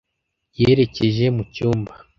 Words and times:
Yerekeje 0.59 1.25
mucyumba. 1.35 1.93